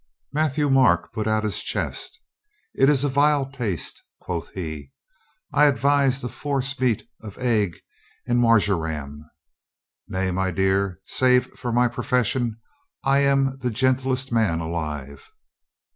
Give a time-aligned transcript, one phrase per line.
[0.33, 2.19] Matthieu Marc put out his chest.
[2.73, 4.91] "It is a vile taste," quoth he.
[5.53, 7.77] "I advise a forcemeat of egg
[8.25, 9.29] and marjoram.
[10.07, 12.59] Nay, my dear, save for my profession
[13.03, 15.29] I am the gentlest man alive."